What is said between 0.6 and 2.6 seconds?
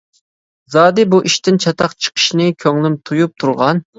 -زادى بۇ ئىشتىن چاتاق چىقىشىنى